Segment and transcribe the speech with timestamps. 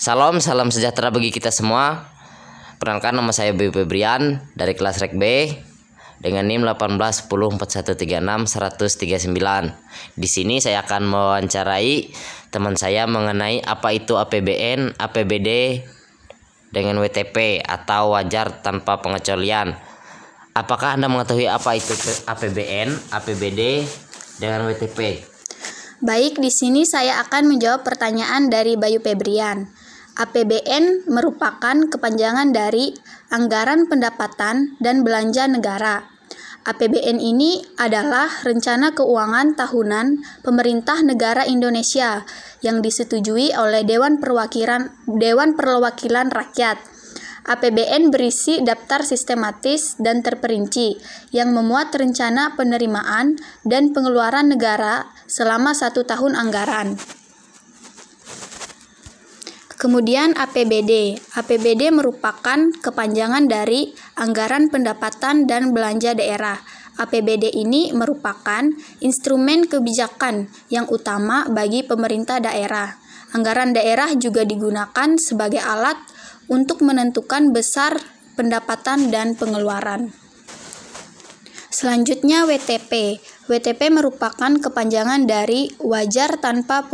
[0.00, 2.08] Salam, salam sejahtera bagi kita semua.
[2.80, 5.52] Perkenalkan nama saya Bayu Febrian dari kelas Rek B
[6.24, 8.08] dengan NIM 1814136
[10.16, 12.16] Di sini saya akan mewawancarai
[12.48, 15.84] teman saya mengenai apa itu APBN, APBD
[16.72, 19.76] dengan WTP atau wajar tanpa pengecualian.
[20.56, 21.92] Apakah Anda mengetahui apa itu
[22.24, 23.84] APBN, APBD
[24.40, 25.28] dengan WTP?
[26.00, 29.68] Baik, di sini saya akan menjawab pertanyaan dari Bayu Febrian.
[30.20, 32.92] APBN merupakan kepanjangan dari
[33.32, 36.04] Anggaran Pendapatan dan Belanja Negara.
[36.68, 42.28] APBN ini adalah rencana keuangan tahunan pemerintah negara Indonesia
[42.60, 46.76] yang disetujui oleh Dewan Perwakilan Dewan Perwakilan Rakyat.
[47.48, 51.00] APBN berisi daftar sistematis dan terperinci
[51.32, 57.19] yang memuat rencana penerimaan dan pengeluaran negara selama satu tahun anggaran.
[59.80, 61.16] Kemudian APBD.
[61.40, 66.60] APBD merupakan kepanjangan dari Anggaran Pendapatan dan Belanja Daerah.
[67.00, 68.68] APBD ini merupakan
[69.00, 73.00] instrumen kebijakan yang utama bagi pemerintah daerah.
[73.32, 75.96] Anggaran daerah juga digunakan sebagai alat
[76.52, 77.96] untuk menentukan besar
[78.36, 80.12] pendapatan dan pengeluaran.
[81.72, 83.16] Selanjutnya WTP.
[83.48, 86.84] WTP merupakan kepanjangan dari wajar tanpa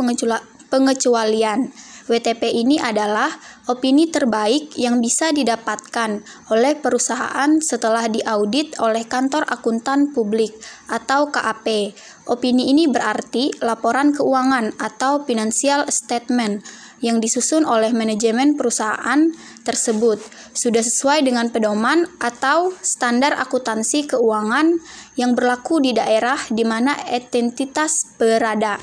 [0.71, 1.67] pengecualian
[2.07, 3.27] WTP ini adalah
[3.67, 10.55] opini terbaik yang bisa didapatkan oleh perusahaan setelah diaudit oleh Kantor Akuntan Publik
[10.87, 11.91] atau KAP.
[12.27, 16.63] Opini ini berarti laporan keuangan atau financial statement
[17.03, 19.29] yang disusun oleh manajemen perusahaan
[19.61, 20.17] tersebut
[20.55, 24.79] sudah sesuai dengan pedoman atau standar akuntansi keuangan
[25.19, 28.81] yang berlaku di daerah di mana entitas berada.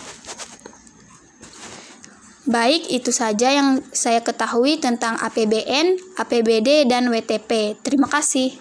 [2.44, 7.72] Baik, itu saja yang saya ketahui tentang APBN, APBD, dan WTP.
[7.80, 8.52] Terima kasih.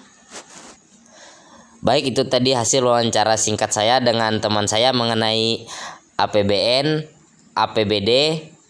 [1.84, 5.67] Baik, itu tadi hasil wawancara singkat saya dengan teman saya mengenai
[6.16, 7.11] APBN,
[7.60, 8.11] APBD,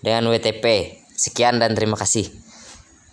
[0.01, 0.97] dengan WTP.
[1.13, 2.34] Sekian dan terima kasih.